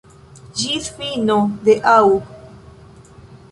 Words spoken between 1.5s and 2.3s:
de aŭg.